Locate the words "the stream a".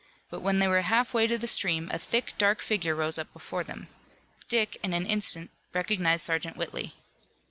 1.37-1.99